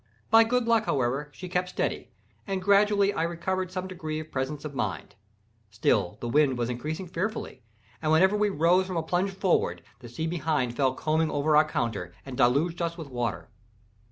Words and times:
By 0.31 0.45
good 0.45 0.65
luck, 0.67 0.85
however, 0.85 1.29
she 1.31 1.47
kept 1.47 1.69
steady, 1.69 2.09
and 2.47 2.59
gradually 2.59 3.13
I 3.13 3.21
recovered 3.21 3.71
some 3.71 3.87
degree 3.87 4.19
of 4.19 4.31
presence 4.31 4.65
of 4.65 4.73
mind. 4.73 5.13
Still 5.69 6.17
the 6.21 6.27
wind 6.27 6.57
was 6.57 6.71
increasing 6.71 7.05
fearfully, 7.05 7.61
and 8.01 8.11
whenever 8.11 8.35
we 8.35 8.49
rose 8.49 8.87
from 8.87 8.97
a 8.97 9.03
plunge 9.03 9.29
forward, 9.29 9.83
the 9.99 10.09
sea 10.09 10.25
behind 10.25 10.75
fell 10.75 10.95
combing 10.95 11.29
over 11.29 11.55
our 11.55 11.69
counter, 11.69 12.15
and 12.25 12.35
deluged 12.35 12.81
us 12.81 12.97
with 12.97 13.09
water. 13.09 13.51